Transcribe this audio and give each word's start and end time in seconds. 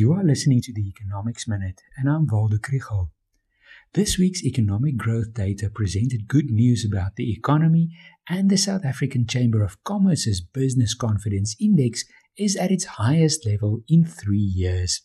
You 0.00 0.14
are 0.14 0.24
listening 0.24 0.62
to 0.62 0.72
the 0.72 0.88
Economics 0.88 1.46
Minute, 1.46 1.82
and 1.98 2.08
I'm 2.08 2.26
Waldo 2.26 2.56
Krugell. 2.56 3.10
This 3.92 4.16
week's 4.16 4.42
economic 4.42 4.96
growth 4.96 5.34
data 5.34 5.68
presented 5.68 6.26
good 6.26 6.46
news 6.46 6.86
about 6.90 7.16
the 7.16 7.30
economy, 7.30 7.90
and 8.26 8.48
the 8.48 8.56
South 8.56 8.86
African 8.86 9.26
Chamber 9.26 9.62
of 9.62 9.84
Commerce's 9.84 10.40
Business 10.40 10.94
Confidence 10.94 11.54
Index 11.60 12.06
is 12.38 12.56
at 12.56 12.70
its 12.70 12.96
highest 12.96 13.44
level 13.44 13.80
in 13.88 14.06
three 14.06 14.38
years. 14.38 15.02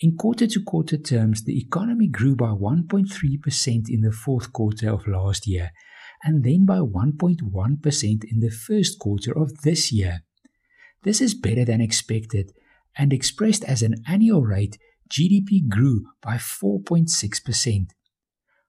In 0.00 0.16
quarter 0.16 0.46
to 0.46 0.64
quarter 0.64 0.96
terms, 0.96 1.44
the 1.44 1.60
economy 1.60 2.08
grew 2.08 2.34
by 2.34 2.52
1.3% 2.52 3.90
in 3.90 4.00
the 4.00 4.10
fourth 4.10 4.54
quarter 4.54 4.90
of 4.90 5.06
last 5.06 5.46
year, 5.46 5.72
and 6.24 6.44
then 6.44 6.64
by 6.64 6.78
1.1% 6.78 8.24
in 8.24 8.40
the 8.40 8.50
first 8.50 8.98
quarter 8.98 9.38
of 9.38 9.60
this 9.64 9.92
year. 9.92 10.22
This 11.02 11.20
is 11.20 11.34
better 11.34 11.66
than 11.66 11.82
expected 11.82 12.54
and 12.96 13.12
expressed 13.12 13.64
as 13.64 13.82
an 13.82 13.96
annual 14.06 14.42
rate, 14.42 14.78
GDP 15.08 15.68
grew 15.68 16.04
by 16.22 16.34
4.6%. 16.34 17.90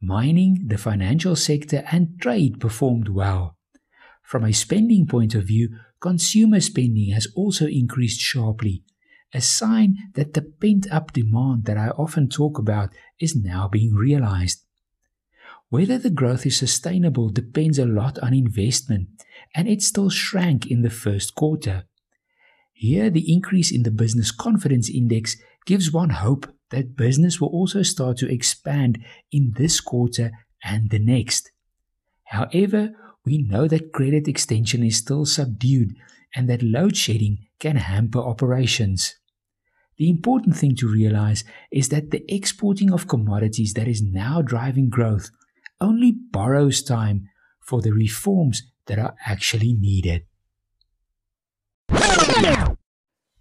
Mining, 0.00 0.64
the 0.66 0.78
financial 0.78 1.36
sector, 1.36 1.84
and 1.92 2.20
trade 2.20 2.58
performed 2.58 3.08
well. 3.08 3.56
From 4.22 4.44
a 4.44 4.52
spending 4.52 5.06
point 5.06 5.34
of 5.34 5.46
view, 5.46 5.76
consumer 6.00 6.60
spending 6.60 7.12
has 7.12 7.28
also 7.36 7.66
increased 7.66 8.20
sharply, 8.20 8.82
a 9.32 9.40
sign 9.40 9.96
that 10.14 10.34
the 10.34 10.42
pent 10.42 10.90
up 10.90 11.12
demand 11.12 11.64
that 11.64 11.78
I 11.78 11.88
often 11.90 12.28
talk 12.28 12.58
about 12.58 12.90
is 13.20 13.36
now 13.36 13.68
being 13.68 13.94
realized. 13.94 14.64
Whether 15.68 15.98
the 15.98 16.10
growth 16.10 16.44
is 16.44 16.58
sustainable 16.58 17.30
depends 17.30 17.78
a 17.78 17.86
lot 17.86 18.18
on 18.18 18.34
investment, 18.34 19.08
and 19.54 19.68
it 19.68 19.82
still 19.82 20.10
shrank 20.10 20.66
in 20.66 20.82
the 20.82 20.90
first 20.90 21.34
quarter. 21.34 21.84
Here, 22.82 23.10
the 23.10 23.32
increase 23.32 23.70
in 23.70 23.84
the 23.84 23.92
business 23.92 24.32
confidence 24.32 24.90
index 24.90 25.36
gives 25.66 25.92
one 25.92 26.10
hope 26.10 26.52
that 26.70 26.96
business 26.96 27.40
will 27.40 27.50
also 27.50 27.82
start 27.84 28.16
to 28.16 28.28
expand 28.28 28.98
in 29.30 29.52
this 29.54 29.80
quarter 29.80 30.32
and 30.64 30.90
the 30.90 30.98
next. 30.98 31.52
However, 32.24 32.90
we 33.24 33.38
know 33.38 33.68
that 33.68 33.92
credit 33.92 34.26
extension 34.26 34.82
is 34.82 34.96
still 34.96 35.24
subdued 35.26 35.94
and 36.34 36.50
that 36.50 36.64
load 36.64 36.96
shedding 36.96 37.46
can 37.60 37.76
hamper 37.76 38.18
operations. 38.18 39.14
The 39.96 40.10
important 40.10 40.56
thing 40.56 40.74
to 40.78 40.92
realize 40.92 41.44
is 41.70 41.88
that 41.90 42.10
the 42.10 42.24
exporting 42.26 42.92
of 42.92 43.06
commodities 43.06 43.74
that 43.74 43.86
is 43.86 44.02
now 44.02 44.42
driving 44.42 44.88
growth 44.88 45.30
only 45.80 46.10
borrows 46.32 46.82
time 46.82 47.28
for 47.60 47.80
the 47.80 47.92
reforms 47.92 48.64
that 48.86 48.98
are 48.98 49.14
actually 49.24 49.72
needed. 49.72 50.24